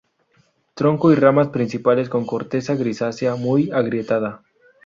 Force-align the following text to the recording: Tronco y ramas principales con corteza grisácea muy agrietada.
Tronco 0.73 1.11
y 1.11 1.15
ramas 1.15 1.49
principales 1.49 2.09
con 2.09 2.25
corteza 2.25 2.73
grisácea 2.73 3.35
muy 3.35 3.69
agrietada. 3.69 4.41